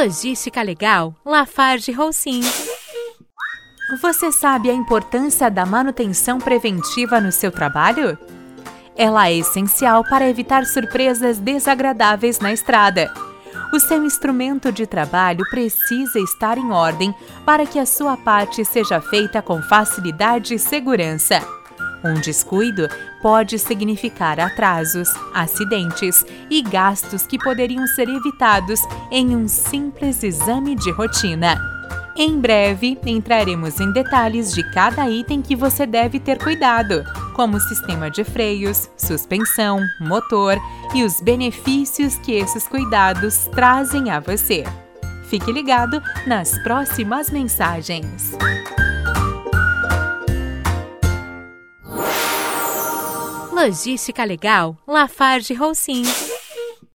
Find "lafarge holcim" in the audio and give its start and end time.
1.24-2.40, 54.86-56.04